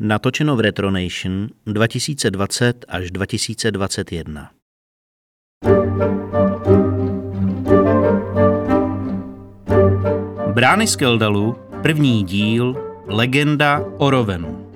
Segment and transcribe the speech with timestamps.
[0.00, 4.50] Natočeno v Retronation 2020 až 2021.
[10.54, 12.76] Brány z Keldalu, první díl,
[13.06, 14.70] Legenda o Rovenu.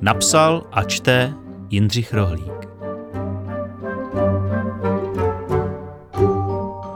[0.00, 1.34] Napsal a čte
[1.70, 2.68] Jindřich Rohlík.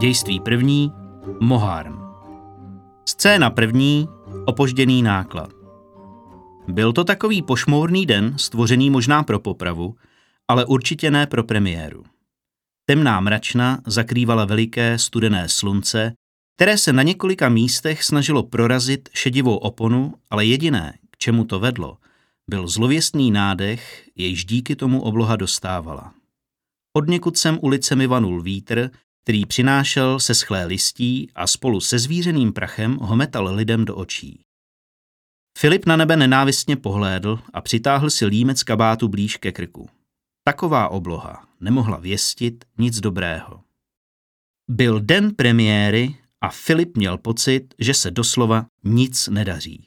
[0.00, 0.92] Dějství první,
[1.40, 1.98] Moharn.
[3.04, 4.08] Scéna první,
[4.44, 5.55] opožděný náklad.
[6.68, 9.96] Byl to takový pošmourný den, stvořený možná pro popravu,
[10.48, 12.04] ale určitě ne pro premiéru.
[12.86, 16.12] Temná mračna zakrývala veliké studené slunce,
[16.56, 21.96] které se na několika místech snažilo prorazit šedivou oponu, ale jediné, k čemu to vedlo,
[22.50, 26.14] byl zlověstný nádech, jejíž díky tomu obloha dostávala.
[26.96, 28.90] Od někud sem ulicemi vanul vítr,
[29.22, 34.45] který přinášel se schlé listí a spolu se zvířeným prachem ho metal lidem do očí.
[35.58, 39.88] Filip na nebe nenávistně pohlédl a přitáhl si límec kabátu blíž ke krku.
[40.44, 43.60] Taková obloha nemohla věstit nic dobrého.
[44.70, 49.86] Byl den premiéry a Filip měl pocit, že se doslova nic nedaří.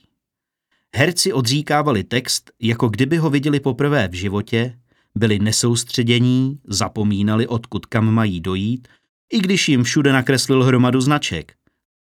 [0.95, 4.79] Herci odříkávali text, jako kdyby ho viděli poprvé v životě,
[5.15, 8.87] byli nesoustředění, zapomínali, odkud kam mají dojít,
[9.33, 11.58] i když jim všude nakreslil hromadu značek.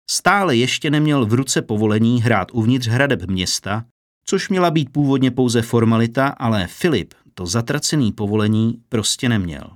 [0.09, 3.85] Stále ještě neměl v ruce povolení hrát uvnitř hradeb města,
[4.25, 9.69] což měla být původně pouze formalita, ale Filip to zatracený povolení prostě neměl.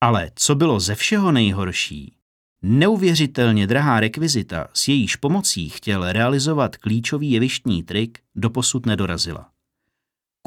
[0.00, 2.14] Ale co bylo ze všeho nejhorší,
[2.62, 9.50] neuvěřitelně drahá rekvizita, s jejíž pomocí chtěl realizovat klíčový jevištní trik, doposud nedorazila.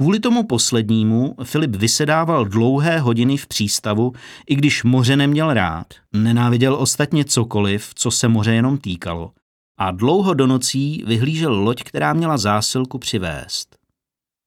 [0.02, 4.14] Kvůli tomu poslednímu Filip vysedával dlouhé hodiny v přístavu,
[4.50, 9.32] i když moře neměl rád, nenáviděl ostatně cokoliv, co se moře jenom týkalo,
[9.80, 13.76] a dlouho do nocí vyhlížel loď, která měla zásilku přivést.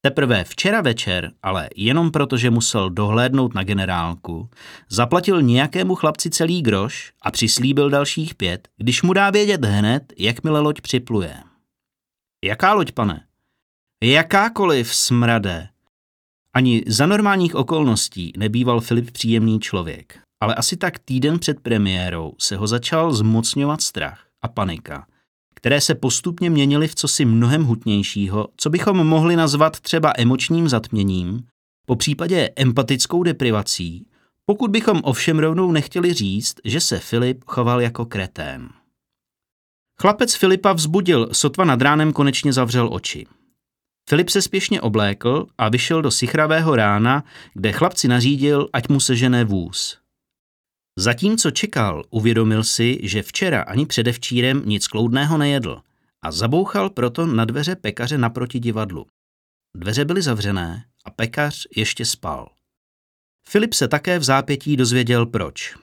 [0.00, 4.48] Teprve včera večer, ale jenom proto, že musel dohlédnout na generálku,
[4.88, 10.60] zaplatil nějakému chlapci celý groš a přislíbil dalších pět, když mu dá vědět hned, jakmile
[10.60, 11.34] loď připluje.
[12.44, 13.26] Jaká loď, pane?
[14.06, 15.68] Jakákoliv smrade.
[16.54, 22.56] Ani za normálních okolností nebýval Filip příjemný člověk, ale asi tak týden před premiérou se
[22.56, 25.06] ho začal zmocňovat strach a panika,
[25.54, 31.46] které se postupně měnily v cosi mnohem hutnějšího, co bychom mohli nazvat třeba emočním zatměním,
[31.86, 34.06] po případě empatickou deprivací,
[34.46, 38.68] pokud bychom ovšem rovnou nechtěli říct, že se Filip choval jako kretén.
[40.00, 43.26] Chlapec Filipa vzbudil, sotva nad ránem konečně zavřel oči.
[44.08, 49.44] Filip se spěšně oblékl a vyšel do sichravého rána, kde chlapci nařídil, ať mu sežené
[49.44, 49.98] vůz.
[50.98, 55.82] Zatímco čekal, uvědomil si, že včera ani předevčírem nic kloudného nejedl
[56.22, 59.06] a zabouchal proto na dveře pekaře naproti divadlu.
[59.76, 62.50] Dveře byly zavřené a pekař ještě spal.
[63.48, 65.76] Filip se také v zápětí dozvěděl proč.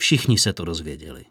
[0.00, 1.24] Všichni se to dozvěděli.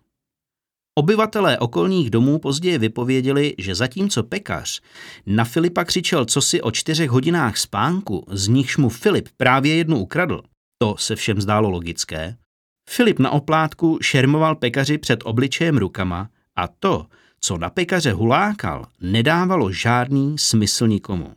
[1.00, 4.82] Obyvatelé okolních domů později vypověděli, že zatímco pekař
[5.26, 10.42] na Filipa křičel cosi o čtyřech hodinách spánku, z nichž mu Filip právě jednu ukradl,
[10.78, 12.38] to se všem zdálo logické,
[12.90, 17.06] Filip na oplátku šermoval pekaři před obličejem rukama a to,
[17.42, 21.36] co na pekaře hulákal, nedávalo žádný smysl nikomu.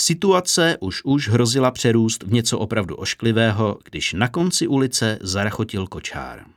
[0.00, 6.53] Situace už už hrozila přerůst v něco opravdu ošklivého, když na konci ulice zarachotil kočár.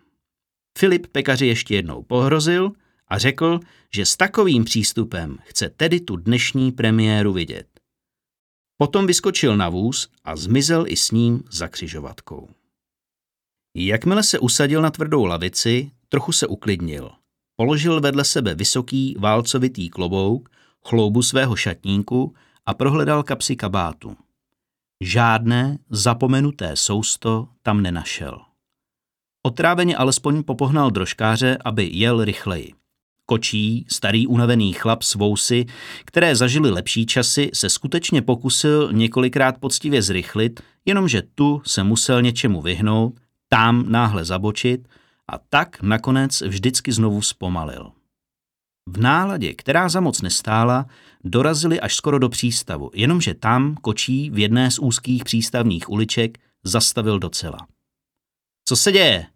[0.77, 2.71] Filip pekaři ještě jednou pohrozil
[3.07, 3.59] a řekl,
[3.93, 7.67] že s takovým přístupem chce tedy tu dnešní premiéru vidět.
[8.77, 12.49] Potom vyskočil na vůz a zmizel i s ním za křižovatkou.
[13.75, 17.11] Jakmile se usadil na tvrdou lavici, trochu se uklidnil.
[17.55, 20.49] Položil vedle sebe vysoký válcovitý klobouk,
[20.88, 24.17] chloubu svého šatníku a prohledal kapsy kabátu.
[25.03, 28.46] Žádné zapomenuté sousto tam nenašel.
[29.47, 32.73] Otráveně alespoň popohnal drožkáře, aby jel rychleji.
[33.25, 35.65] Kočí, starý unavený chlap s vousy,
[36.05, 42.61] které zažili lepší časy, se skutečně pokusil několikrát poctivě zrychlit, jenomže tu se musel něčemu
[42.61, 44.88] vyhnout, tam náhle zabočit
[45.27, 47.91] a tak nakonec vždycky znovu zpomalil.
[48.89, 50.85] V náladě, která za moc nestála,
[51.23, 57.19] dorazili až skoro do přístavu, jenomže tam kočí v jedné z úzkých přístavních uliček zastavil
[57.19, 57.57] docela.
[58.65, 59.27] Co se děje?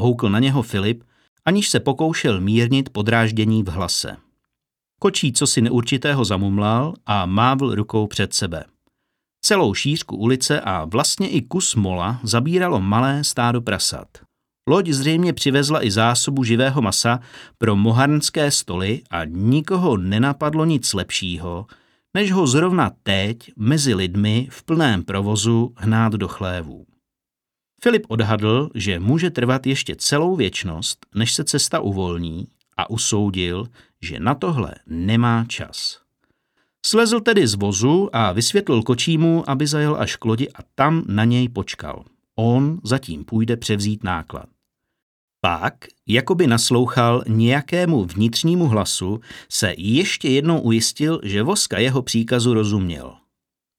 [0.00, 1.04] Houkl na něho Filip,
[1.44, 4.16] aniž se pokoušel mírnit podráždění v hlase.
[5.00, 8.64] Kočí co si neurčitého zamumlal a mávl rukou před sebe.
[9.44, 14.08] Celou šířku ulice a vlastně i kus mola zabíralo malé stádo prasat.
[14.68, 17.20] Loď zřejmě přivezla i zásobu živého masa
[17.58, 21.66] pro moharnské stoly a nikoho nenapadlo nic lepšího,
[22.14, 26.89] než ho zrovna teď mezi lidmi v plném provozu hnát do chlévů.
[27.82, 33.66] Filip odhadl, že může trvat ještě celou věčnost, než se cesta uvolní a usoudil,
[34.02, 36.00] že na tohle nemá čas.
[36.86, 41.24] Slezl tedy z vozu a vysvětlil kočímu, aby zajel až k lodi a tam na
[41.24, 42.04] něj počkal.
[42.36, 44.46] On zatím půjde převzít náklad.
[45.40, 45.74] Pak,
[46.06, 53.14] jako by naslouchal nějakému vnitřnímu hlasu, se ještě jednou ujistil, že Voska jeho příkazu rozuměl.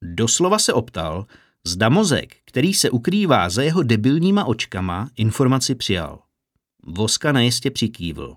[0.04, 1.26] Doslova se optal,
[1.66, 6.18] zda mozek, který se ukrývá za jeho debilníma očkama, informaci přijal.
[6.86, 8.36] Voska najistě přikývl.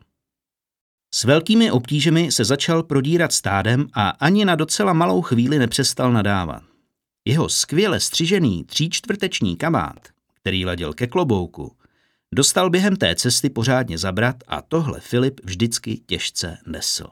[1.14, 6.64] S velkými obtížemi se začal prodírat stádem a ani na docela malou chvíli nepřestal nadávat.
[7.26, 10.00] Jeho skvěle střižený tříčtvrteční kabát,
[10.34, 11.76] který ladil ke klobouku,
[12.36, 17.08] dostal během té cesty pořádně zabrat a tohle Filip vždycky těžce nesl.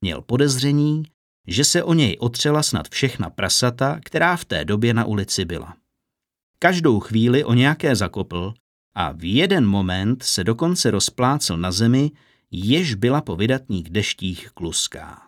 [0.00, 1.02] Měl podezření,
[1.46, 5.76] že se o něj otřela snad všechna prasata, která v té době na ulici byla.
[6.58, 8.54] Každou chvíli o nějaké zakopl
[8.94, 12.10] a v jeden moment se dokonce rozplácel na zemi,
[12.50, 15.22] jež byla po vydatných deštích kluská.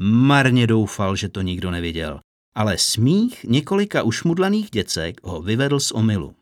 [0.00, 2.20] Marně doufal, že to nikdo neviděl,
[2.56, 6.34] ale smích několika ušmudlaných děcek ho vyvedl z omylu.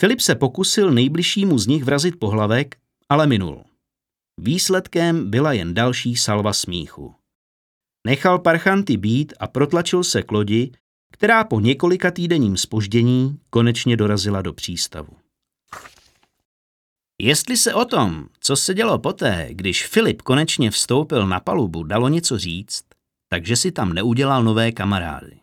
[0.00, 2.76] Filip se pokusil nejbližšímu z nich vrazit pohlavek,
[3.08, 3.64] ale minul.
[4.40, 7.14] Výsledkem byla jen další salva smíchu.
[8.08, 10.72] Nechal parchanty být a protlačil se k lodi,
[11.12, 15.12] která po několika týdenním spoždění konečně dorazila do přístavu.
[17.22, 22.08] Jestli se o tom, co se dělo poté, když Filip konečně vstoupil na palubu, dalo
[22.08, 22.84] něco říct,
[23.28, 25.36] takže si tam neudělal nové kamarády.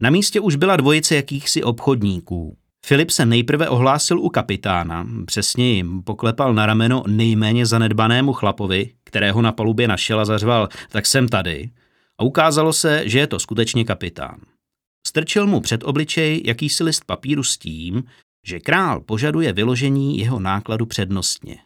[0.00, 2.56] Na místě už byla dvojice jakýchsi obchodníků.
[2.86, 9.42] Filip se nejprve ohlásil u kapitána, přesně jim poklepal na rameno nejméně zanedbanému chlapovi, kterého
[9.42, 11.70] na palubě našel a zařval, tak jsem tady.
[12.18, 14.40] A ukázalo se, že je to skutečně kapitán.
[15.06, 18.04] Strčil mu před obličej jakýsi list papíru s tím,
[18.46, 21.58] že král požaduje vyložení jeho nákladu přednostně.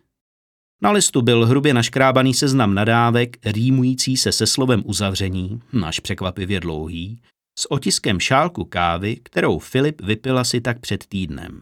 [0.82, 7.22] Na listu byl hrubě naškrábaný seznam nadávek, rýmující se se slovem uzavření, náš překvapivě dlouhý,
[7.58, 11.60] s otiskem šálku kávy, kterou Filip vypil asi tak před týdnem.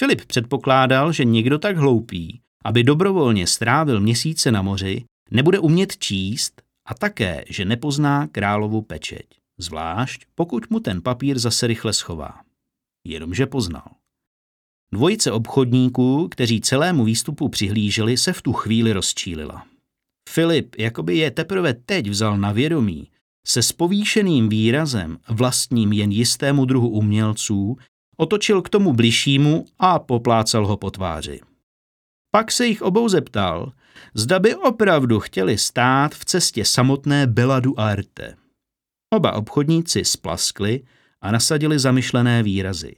[0.00, 6.62] Filip předpokládal, že někdo tak hloupý, aby dobrovolně strávil měsíce na moři, nebude umět číst
[6.86, 9.26] a také, že nepozná královu pečeť,
[9.58, 12.40] zvlášť pokud mu ten papír zase rychle schová.
[13.06, 13.88] Jenomže poznal.
[14.92, 19.66] Dvojice obchodníků, kteří celému výstupu přihlíželi, se v tu chvíli rozčílila.
[20.28, 23.10] Filip, jakoby je teprve teď vzal na vědomí,
[23.46, 27.76] se spovýšeným výrazem, vlastním jen jistému druhu umělců,
[28.16, 31.40] otočil k tomu bližšímu a poplácal ho po tváři.
[32.30, 33.72] Pak se jich obou zeptal,
[34.14, 38.36] zda by opravdu chtěli stát v cestě samotné Beladu Arte.
[39.14, 40.82] Oba obchodníci splaskli
[41.20, 42.96] a nasadili zamyšlené výrazy.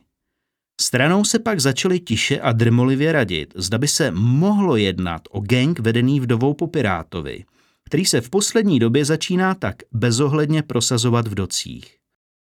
[0.80, 5.78] Stranou se pak začali tiše a drmolivě radit, zda by se mohlo jednat o gang
[5.78, 7.44] vedený vdovou po Pirátovi,
[7.84, 11.96] který se v poslední době začíná tak bezohledně prosazovat v docích.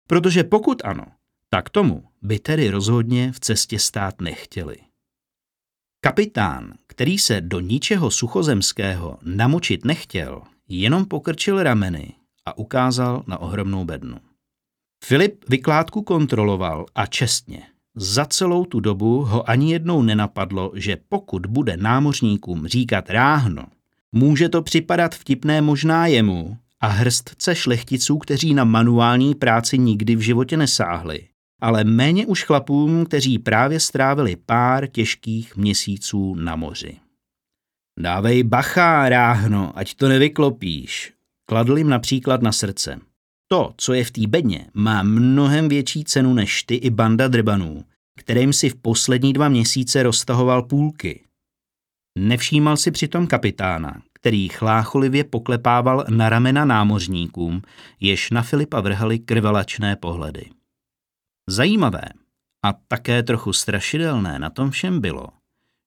[0.09, 1.07] Protože pokud ano,
[1.51, 4.77] tak tomu by tedy rozhodně v cestě stát nechtěli.
[6.03, 12.13] Kapitán, který se do ničeho suchozemského namočit nechtěl, jenom pokrčil rameny
[12.47, 14.17] a ukázal na ohromnou bednu.
[15.05, 17.63] Filip vykládku kontroloval a čestně,
[17.95, 23.65] za celou tu dobu ho ani jednou nenapadlo, že pokud bude námořníkům říkat ráhno,
[24.13, 30.21] může to připadat vtipné možná jemu a hrstce šlechticů, kteří na manuální práci nikdy v
[30.21, 31.29] životě nesáhli,
[31.61, 36.97] ale méně už chlapům, kteří právě strávili pár těžkých měsíců na moři.
[38.01, 41.13] Dávej bacha, ráhno, ať to nevyklopíš,
[41.49, 43.01] kladl jim například na srdce.
[43.49, 47.85] To, co je v té bedně, má mnohem větší cenu než ty i banda drbanů,
[48.19, 51.25] kterým si v poslední dva měsíce roztahoval půlky.
[52.19, 57.63] Nevšímal si přitom kapitána, který chlácholivě poklepával na ramena námořníkům,
[58.01, 60.45] jež na Filipa vrhali krvelačné pohledy.
[61.51, 62.03] Zajímavé
[62.65, 65.27] a také trochu strašidelné na tom všem bylo,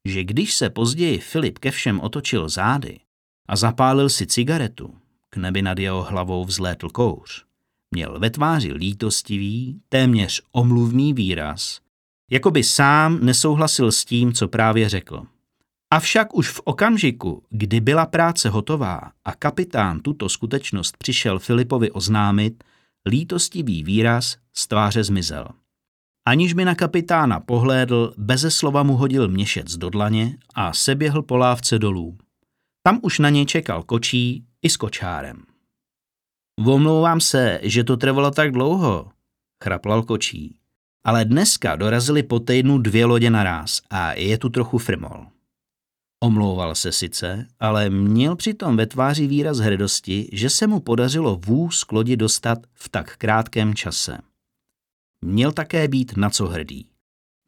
[0.08, 3.00] že když se později Filip ke všem otočil zády
[3.48, 4.96] a zapálil si cigaretu,
[5.30, 7.46] k nebi nad jeho hlavou vzlétl kouř,
[7.92, 11.80] Měl ve tváři lítostivý, téměř omluvný výraz,
[12.32, 15.24] jako by sám nesouhlasil s tím, co právě řekl.
[15.94, 22.64] Avšak už v okamžiku, kdy byla práce hotová a kapitán tuto skutečnost přišel Filipovi oznámit,
[23.06, 25.48] lítostivý výraz z tváře zmizel.
[26.28, 31.38] Aniž by na kapitána pohlédl, beze slova mu hodil měšec do dlaně a seběhl po
[31.38, 32.18] lávce dolů.
[32.84, 35.44] Tam už na něj čekal kočí i s kočárem.
[36.66, 39.12] Omlouvám se, že to trvalo tak dlouho,
[39.64, 40.58] chraplal kočí.
[41.06, 45.33] Ale dneska dorazili po týdnu dvě lodě naraz a je tu trochu frmol.
[46.24, 51.84] Omlouval se sice, ale měl přitom ve tváři výraz hrdosti, že se mu podařilo vůz
[51.84, 54.18] k lodi dostat v tak krátkém čase.
[55.22, 56.88] Měl také být na co hrdý.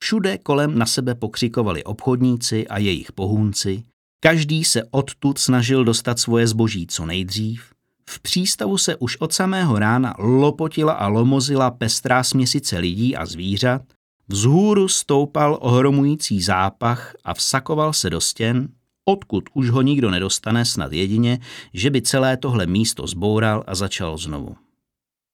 [0.03, 3.83] Všude kolem na sebe pokřikovali obchodníci a jejich pohůnci,
[4.19, 7.73] každý se odtud snažil dostat svoje zboží co nejdřív,
[8.09, 13.81] v přístavu se už od samého rána lopotila a lomozila pestrá směsice lidí a zvířat,
[14.27, 18.67] vzhůru stoupal ohromující zápach a vsakoval se do stěn,
[19.05, 21.39] odkud už ho nikdo nedostane snad jedině,
[21.73, 24.55] že by celé tohle místo zboural a začal znovu.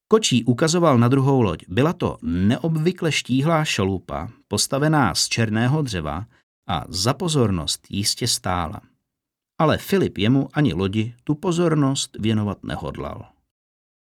[0.07, 1.63] Kočí ukazoval na druhou loď.
[1.67, 6.25] Byla to neobvykle štíhlá šalupa, postavená z černého dřeva
[6.67, 8.81] a za pozornost jistě stála
[9.61, 13.25] ale Filip jemu ani lodi tu pozornost věnovat nehodlal.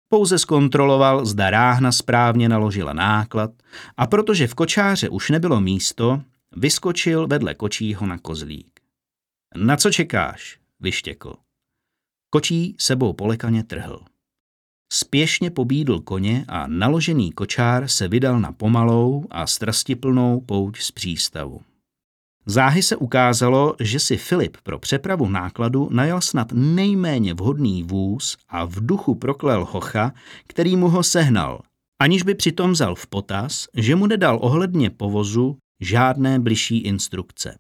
[0.10, 3.52] Pouze zkontroloval, zda ráhna správně naložila náklad
[3.98, 6.22] a protože v kočáře už nebylo místo,
[6.56, 8.80] vyskočil vedle kočího na kozlík.
[9.56, 10.60] Na co čekáš?
[10.80, 11.36] vyštěkl.
[12.30, 14.00] Kočí sebou polekaně trhl.
[14.94, 21.62] Spěšně pobídl koně a naložený kočár se vydal na pomalou a strastiplnou pouť z přístavu.
[22.50, 28.66] Záhy se ukázalo, že si Filip pro přepravu nákladu najal snad nejméně vhodný vůz a
[28.66, 30.14] v duchu proklel hocha,
[30.48, 31.62] který mu ho sehnal,
[32.02, 37.58] aniž by přitom vzal v potaz, že mu nedal ohledně povozu žádné bližší instrukce.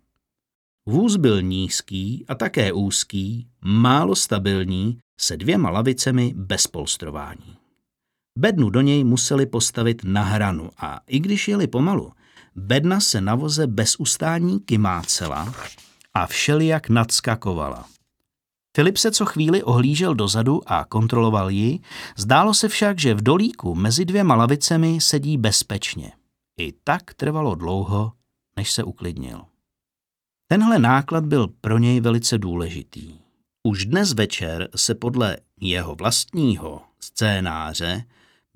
[0.86, 7.58] Vůz byl nízký a také úzký, málo stabilní, se dvěma lavicemi bez polstrování.
[8.38, 12.12] Bednu do něj museli postavit na hranu a i když jeli pomalu,
[12.58, 15.56] Bedna se na voze bez ustání kymácela
[16.14, 17.86] a všelijak nadskakovala.
[18.76, 21.80] Filip se co chvíli ohlížel dozadu a kontroloval ji,
[22.18, 26.12] zdálo se však, že v dolíku mezi dvěma lavicemi sedí bezpečně.
[26.60, 28.12] I tak trvalo dlouho,
[28.56, 29.42] než se uklidnil.
[30.48, 33.20] Tenhle náklad byl pro něj velice důležitý.
[33.64, 38.04] Už dnes večer se podle jeho vlastního scénáře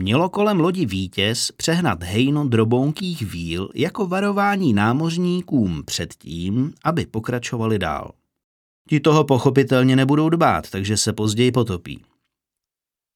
[0.01, 7.79] mělo kolem lodi vítěz přehnat hejno drobounkých víl jako varování námořníkům před tím, aby pokračovali
[7.79, 8.12] dál.
[8.89, 12.03] Ti toho pochopitelně nebudou dbát, takže se později potopí.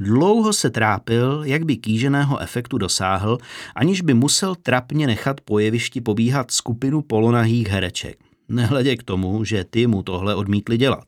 [0.01, 3.38] Dlouho se trápil, jak by kýženého efektu dosáhl,
[3.75, 8.20] aniž by musel trapně nechat po jevišti pobíhat skupinu polonahých hereček.
[8.50, 11.06] Nehledě k tomu, že ty mu tohle odmítli dělat.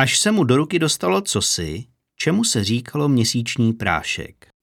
[0.00, 1.84] Až se mu do ruky dostalo cosi,
[2.16, 4.53] čemu se říkalo měsíční prášek.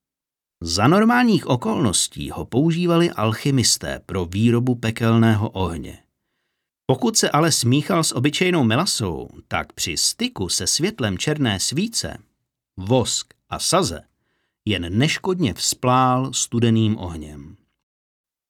[0.64, 5.98] Za normálních okolností ho používali alchymisté pro výrobu pekelného ohně.
[6.86, 12.18] Pokud se ale smíchal s obyčejnou melasou, tak při styku se světlem černé svíce,
[12.78, 14.02] vosk a saze
[14.66, 17.56] jen neškodně vzplál studeným ohněm.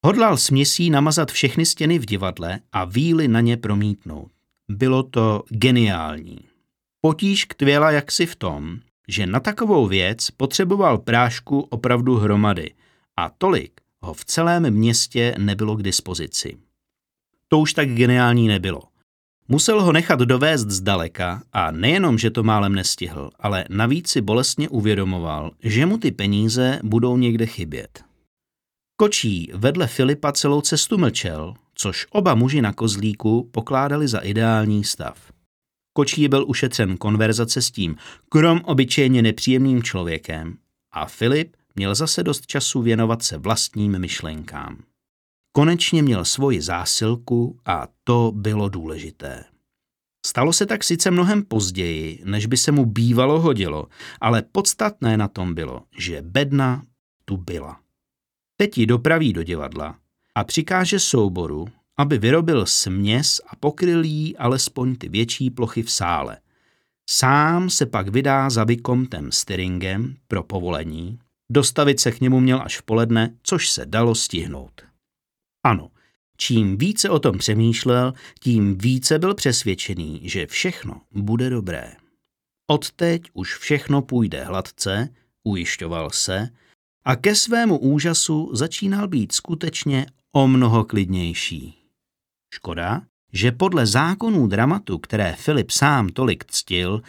[0.04, 4.30] Hodlal směsí namazat všechny stěny v divadle a víly na ně promítnout.
[4.68, 6.38] Bylo to geniální.
[7.00, 12.74] Potíž ktvěla jaksi v tom, že na takovou věc potřeboval prášku opravdu hromady
[13.16, 16.56] a tolik ho v celém městě nebylo k dispozici.
[17.48, 18.82] To už tak geniální nebylo.
[19.48, 24.68] Musel ho nechat dovést zdaleka a nejenom, že to málem nestihl, ale navíc si bolestně
[24.68, 28.04] uvědomoval, že mu ty peníze budou někde chybět.
[28.96, 35.31] Kočí vedle Filipa celou cestu mlčel, což oba muži na kozlíku pokládali za ideální stav.
[35.92, 37.96] Kočí byl ušetřen konverzace s tím,
[38.28, 40.56] krom obyčejně nepříjemným člověkem
[40.92, 44.82] a Filip měl zase dost času věnovat se vlastním myšlenkám.
[45.52, 49.44] Konečně měl svoji zásilku a to bylo důležité.
[50.26, 53.86] Stalo se tak sice mnohem později, než by se mu bývalo hodilo,
[54.20, 56.82] ale podstatné na tom bylo, že bedna
[57.24, 57.80] tu byla.
[58.56, 59.98] Teď ji dopraví do divadla
[60.34, 66.38] a přikáže souboru, aby vyrobil směs a pokryl jí alespoň ty větší plochy v sále.
[67.10, 71.18] Sám se pak vydá za Vikomtem Styringem pro povolení.
[71.50, 74.82] Dostavit se k němu měl až v poledne, což se dalo stihnout.
[75.64, 75.90] Ano,
[76.36, 81.92] čím více o tom přemýšlel, tím více byl přesvědčený, že všechno bude dobré.
[82.70, 85.08] Odteď už všechno půjde hladce,
[85.44, 86.48] ujišťoval se,
[87.04, 91.81] a ke svému úžasu začínal být skutečně o mnoho klidnější.
[92.54, 97.02] Škoda, že podle zákonů dramatu, které Filip sám tolik ctil,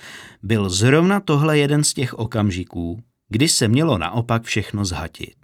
[0.44, 5.36] byl zrovna tohle jeden z těch okamžiků, kdy se mělo naopak všechno zhatit.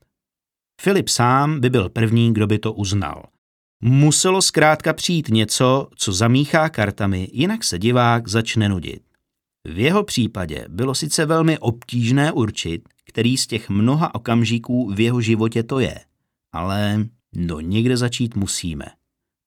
[0.82, 3.26] Filip sám by byl první, kdo by to uznal.
[3.84, 9.02] Muselo zkrátka přijít něco, co zamíchá kartami, jinak se divák začne nudit.
[9.66, 15.22] V jeho případě bylo sice velmi obtížné určit, který z těch mnoha okamžiků v jeho
[15.22, 16.00] životě to je,
[16.54, 18.86] ale no někde začít musíme.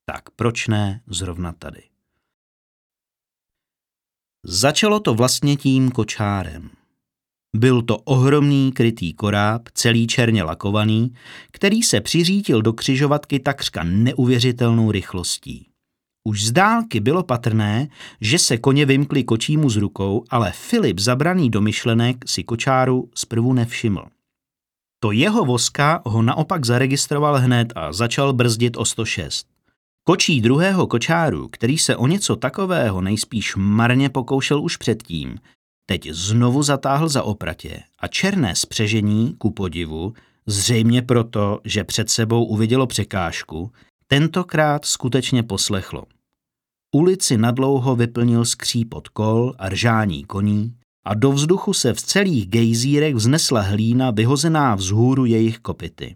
[0.04, 1.82] Tak proč ne zrovna tady?
[4.44, 6.70] Začalo to vlastně tím kočárem.
[7.56, 11.14] Byl to ohromný krytý koráb, celý černě lakovaný,
[11.50, 15.68] který se přiřítil do křižovatky takřka neuvěřitelnou rychlostí.
[16.24, 17.88] Už z dálky bylo patrné,
[18.20, 23.52] že se koně vymkli kočímu z rukou, ale Filip zabraný do myšlenek si kočáru zprvu
[23.52, 24.04] nevšiml.
[25.00, 29.51] To jeho voska ho naopak zaregistroval hned a začal brzdit o 106.
[30.04, 35.38] Kočí druhého kočáru, který se o něco takového nejspíš marně pokoušel už předtím,
[35.86, 40.14] teď znovu zatáhl za opratě a černé spřežení, ku podivu,
[40.46, 43.72] zřejmě proto, že před sebou uvidělo překážku,
[44.06, 46.04] tentokrát skutečně poslechlo.
[46.94, 53.14] Ulici nadlouho vyplnil skřípot kol a ržání koní a do vzduchu se v celých gejzírech
[53.14, 56.14] vznesla hlína vyhozená vzhůru jejich kopity.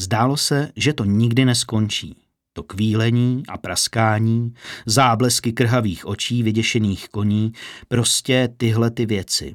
[0.00, 2.25] Zdálo se, že to nikdy neskončí.
[2.56, 4.54] To kvílení a praskání,
[4.86, 7.52] záblesky krhavých očí vyděšených koní,
[7.88, 9.54] prostě tyhle ty věci.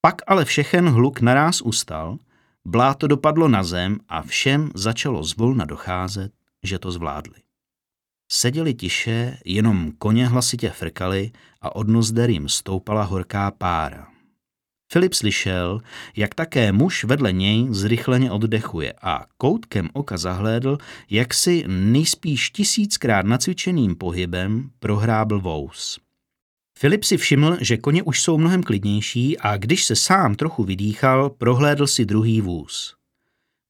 [0.00, 2.18] Pak ale všechen hluk naráz ustal,
[2.64, 7.40] bláto dopadlo na zem a všem začalo zvolna docházet, že to zvládli.
[8.32, 14.06] Seděli tiše, jenom koně hlasitě frkali a od nozder jim stoupala horká pára.
[14.92, 15.80] Filip slyšel,
[16.16, 20.78] jak také muž vedle něj zrychleně oddechuje a koutkem oka zahlédl,
[21.10, 25.98] jak si nejspíš tisíckrát nacvičeným pohybem prohrábl vous.
[26.78, 31.30] Filip si všiml, že koně už jsou mnohem klidnější a když se sám trochu vydýchal,
[31.30, 32.94] prohlédl si druhý vůz.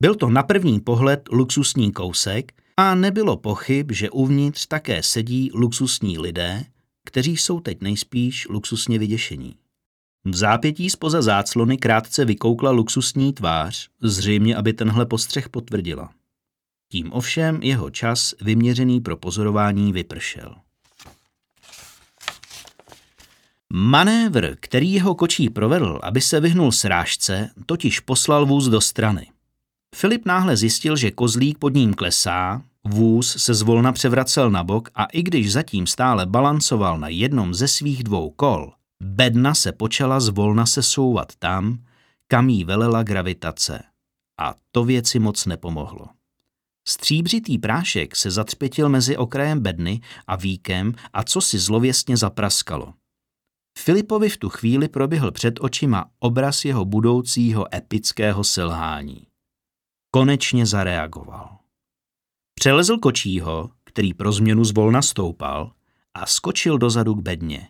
[0.03, 6.19] Byl to na první pohled luxusní kousek a nebylo pochyb, že uvnitř také sedí luxusní
[6.19, 6.65] lidé,
[7.05, 9.55] kteří jsou teď nejspíš luxusně vyděšení.
[10.25, 16.11] V zápětí spoza záclony krátce vykoukla luxusní tvář, zřejmě aby tenhle postřeh potvrdila.
[16.93, 20.55] Tím ovšem jeho čas vyměřený pro pozorování vypršel.
[23.73, 29.27] Manévr, který jeho kočí provedl, aby se vyhnul srážce, totiž poslal vůz do strany.
[29.95, 35.05] Filip náhle zjistil, že kozlík pod ním klesá, vůz se zvolna převracel na bok a
[35.05, 40.67] i když zatím stále balancoval na jednom ze svých dvou kol, Bedna se počala zvolna
[40.67, 41.85] sesouvat tam,
[42.29, 43.83] kam jí velela gravitace.
[44.39, 46.07] A to věci moc nepomohlo.
[46.89, 52.95] Stříbřitý prášek se zatřpětil mezi okrajem bedny a víkem a co si zlověstně zapraskalo.
[53.79, 59.27] Filipovi v tu chvíli proběhl před očima obraz jeho budoucího epického selhání.
[60.11, 61.59] Konečně zareagoval.
[62.55, 65.73] Přelezl kočího, který pro změnu zvolna stoupal,
[66.15, 67.69] a skočil dozadu k bedně.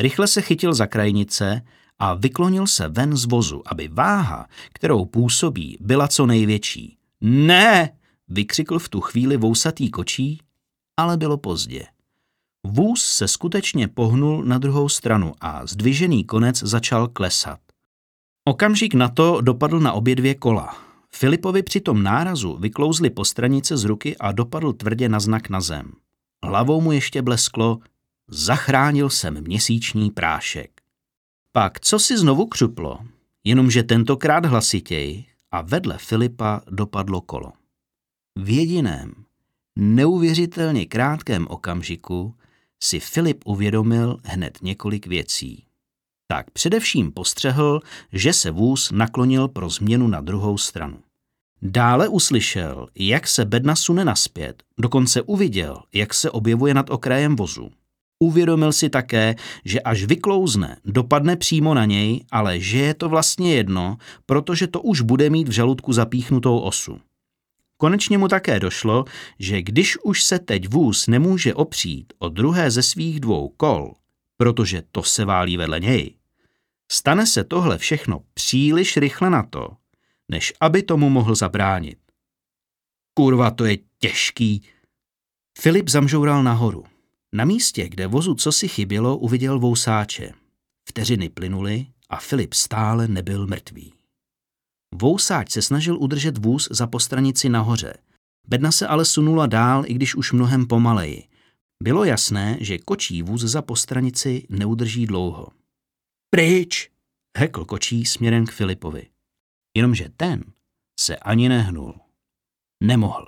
[0.00, 1.62] Rychle se chytil za krajnice
[1.98, 6.96] a vyklonil se ven z vozu, aby váha, kterou působí, byla co největší.
[7.20, 7.90] Ne!
[8.28, 10.40] vykřikl v tu chvíli vousatý kočí,
[10.96, 11.86] ale bylo pozdě.
[12.66, 17.60] Vůz se skutečně pohnul na druhou stranu a zdvižený konec začal klesat.
[18.48, 20.76] Okamžik na to dopadl na obě dvě kola.
[21.14, 25.60] Filipovi při tom nárazu vyklouzli po stranice z ruky a dopadl tvrdě na znak na
[25.60, 25.92] zem.
[26.44, 27.78] Hlavou mu ještě blesklo,
[28.30, 30.80] Zachránil jsem měsíční prášek.
[31.52, 32.98] Pak co si znovu křuplo,
[33.44, 37.52] jenomže tentokrát hlasitěji a vedle Filipa dopadlo kolo.
[38.36, 39.12] V jediném,
[39.76, 42.34] neuvěřitelně krátkém okamžiku
[42.82, 45.64] si Filip uvědomil hned několik věcí.
[46.26, 47.80] Tak především postřehl,
[48.12, 50.98] že se vůz naklonil pro změnu na druhou stranu.
[51.62, 57.70] Dále uslyšel, jak se bedna sune naspět, dokonce uviděl, jak se objevuje nad okrajem vozu.
[58.18, 63.54] Uvědomil si také, že až vyklouzne, dopadne přímo na něj, ale že je to vlastně
[63.54, 67.00] jedno, protože to už bude mít v žaludku zapíchnutou osu.
[67.76, 69.04] Konečně mu také došlo,
[69.38, 73.94] že když už se teď vůz nemůže opřít o druhé ze svých dvou kol,
[74.36, 76.14] protože to se válí vedle něj,
[76.92, 79.70] stane se tohle všechno příliš rychle na to,
[80.28, 81.98] než aby tomu mohl zabránit.
[83.14, 84.62] Kurva, to je těžký.
[85.58, 86.84] Filip zamžoural nahoru.
[87.34, 90.32] Na místě, kde vozu cosi chybělo, uviděl vousáče.
[90.88, 93.92] Vteřiny plynuly a Filip stále nebyl mrtvý.
[94.94, 97.94] Vousáč se snažil udržet vůz za postranici nahoře.
[98.46, 101.28] Bedna se ale sunula dál, i když už mnohem pomaleji.
[101.82, 105.48] Bylo jasné, že kočí vůz za postranici neudrží dlouho.
[106.30, 106.90] Pryč!
[107.38, 109.08] hekl kočí směrem k Filipovi.
[109.76, 110.44] Jenomže ten
[111.00, 112.00] se ani nehnul.
[112.82, 113.26] Nemohl.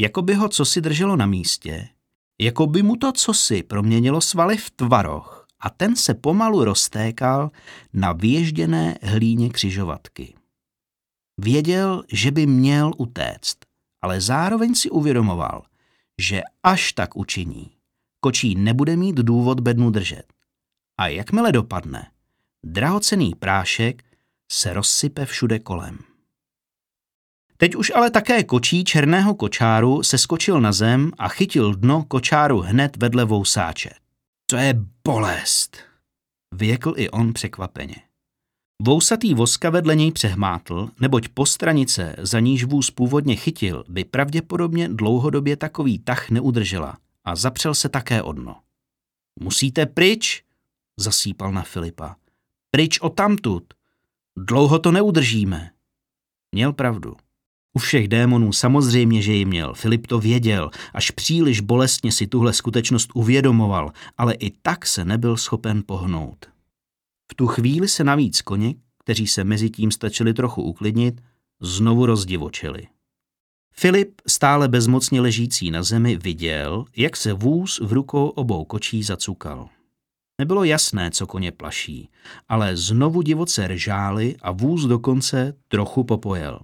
[0.00, 1.88] Jako by ho cosi drželo na místě,
[2.40, 7.50] jako by mu to cosi proměnilo svaly v tvaroh a ten se pomalu roztékal
[7.92, 10.34] na věžděné hlíně křižovatky.
[11.38, 13.58] Věděl, že by měl utéct,
[14.02, 15.62] ale zároveň si uvědomoval,
[16.18, 17.70] že až tak učiní,
[18.20, 20.32] kočí nebude mít důvod bednu držet.
[20.98, 22.10] A jakmile dopadne,
[22.64, 24.04] drahocený prášek
[24.52, 26.07] se rozsype všude kolem.
[27.60, 32.60] Teď už ale také kočí černého kočáru se skočil na zem a chytil dno kočáru
[32.60, 33.90] hned vedle vousáče.
[34.46, 35.76] To je bolest,
[36.54, 37.96] vyjekl i on překvapeně.
[38.82, 45.56] Vousatý voska vedle něj přehmátl, neboť postranice, za níž vůz původně chytil, by pravděpodobně dlouhodobě
[45.56, 48.56] takový tah neudržela a zapřel se také odno.
[49.40, 50.44] Musíte pryč,
[50.96, 52.16] zasípal na Filipa.
[52.70, 53.64] Pryč o tamtud.
[54.38, 55.70] Dlouho to neudržíme.
[56.52, 57.16] Měl pravdu.
[57.74, 59.74] U všech démonů samozřejmě, že ji měl.
[59.74, 65.36] Filip to věděl, až příliš bolestně si tuhle skutečnost uvědomoval, ale i tak se nebyl
[65.36, 66.46] schopen pohnout.
[67.32, 71.20] V tu chvíli se navíc koně, kteří se mezi tím stačili trochu uklidnit,
[71.60, 72.86] znovu rozdivočili.
[73.74, 79.68] Filip, stále bezmocně ležící na zemi, viděl, jak se vůz v rukou obou kočí zacukal.
[80.40, 82.10] Nebylo jasné, co koně plaší,
[82.48, 86.60] ale znovu divoce ržáli a vůz dokonce trochu popojel.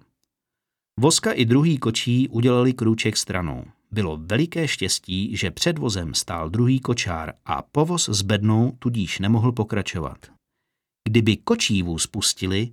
[1.00, 3.64] Voska i druhý kočí udělali krůček stranou.
[3.90, 9.52] Bylo veliké štěstí, že před vozem stál druhý kočár a povoz s bednou tudíž nemohl
[9.52, 10.18] pokračovat.
[11.08, 12.70] Kdyby kočí vůz pustili,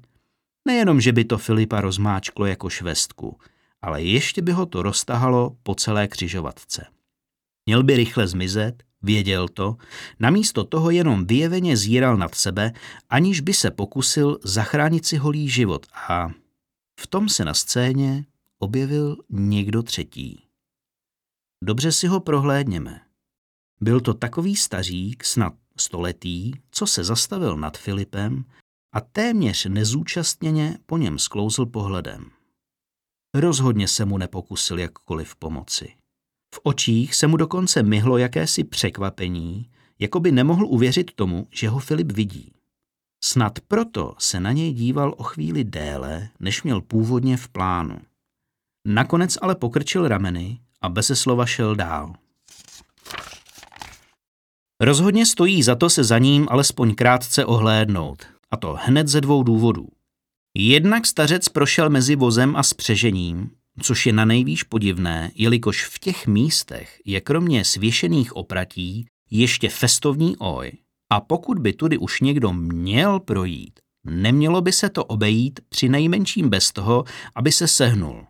[0.67, 3.37] nejenom, že by to Filipa rozmáčklo jako švestku,
[3.81, 6.85] ale ještě by ho to roztahalo po celé křižovatce.
[7.65, 9.75] Měl by rychle zmizet, věděl to,
[10.19, 12.73] namísto toho jenom vyjeveně zíral nad sebe,
[13.09, 16.31] aniž by se pokusil zachránit si holý život a
[17.01, 18.25] v tom se na scéně
[18.59, 20.47] objevil někdo třetí.
[21.63, 23.01] Dobře si ho prohlédněme.
[23.81, 28.45] Byl to takový stařík, snad stoletý, co se zastavil nad Filipem
[28.93, 32.31] a téměř nezúčastněně po něm sklouzl pohledem.
[33.35, 35.95] Rozhodně se mu nepokusil jakkoliv pomoci.
[36.55, 41.79] V očích se mu dokonce myhlo jakési překvapení, jako by nemohl uvěřit tomu, že ho
[41.79, 42.53] Filip vidí.
[43.23, 47.99] Snad proto se na něj díval o chvíli déle, než měl původně v plánu.
[48.87, 52.13] Nakonec ale pokrčil rameny a bez slova šel dál.
[54.81, 59.43] Rozhodně stojí za to se za ním alespoň krátce ohlédnout, a to hned ze dvou
[59.43, 59.87] důvodů.
[60.57, 66.27] Jednak stařec prošel mezi vozem a spřežením, což je na nejvýš podivné, jelikož v těch
[66.27, 70.71] místech je kromě svěšených opratí ještě festovní oj,
[71.11, 76.49] a pokud by tudy už někdo měl projít, nemělo by se to obejít při nejmenším
[76.49, 77.03] bez toho,
[77.35, 78.25] aby se sehnul.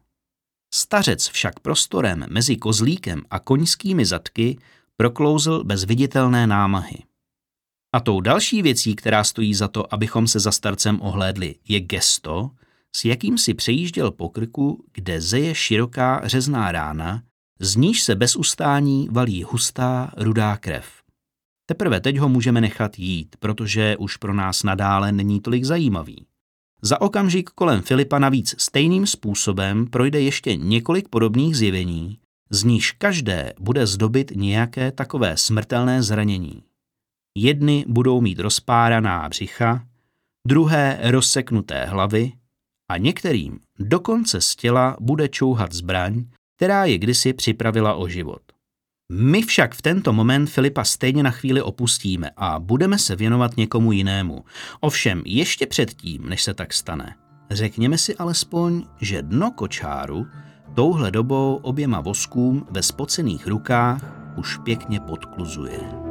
[0.74, 4.60] Stařec však prostorem mezi kozlíkem a koňskými zadky
[4.98, 7.04] proklouzl bez viditelné námahy.
[7.96, 12.52] A tou další věcí, která stojí za to, abychom se za starcem ohlédli, je gesto,
[12.96, 17.24] s jakým si přejížděl po krku, kde zeje široká řezná rána,
[17.60, 21.01] z níž se bez ustání valí hustá rudá krev.
[21.66, 26.26] Teprve teď ho můžeme nechat jít, protože už pro nás nadále není tolik zajímavý.
[26.82, 32.18] Za okamžik kolem Filipa navíc stejným způsobem projde ještě několik podobných zjevení,
[32.50, 36.64] z níž každé bude zdobit nějaké takové smrtelné zranění.
[37.38, 39.86] Jedny budou mít rozpáraná břicha,
[40.48, 42.34] druhé rozseknuté hlavy
[42.92, 48.42] a některým dokonce z těla bude čouhat zbraň, která je kdysi připravila o život.
[49.14, 53.92] My však v tento moment Filipa stejně na chvíli opustíme a budeme se věnovat někomu
[53.92, 54.46] jinému.
[54.80, 57.16] Ovšem ještě předtím, než se tak stane,
[57.50, 60.28] řekněme si alespoň, že dno kočáru
[60.76, 64.02] touhle dobou oběma voskům ve spocených rukách
[64.38, 66.11] už pěkně podkluzuje.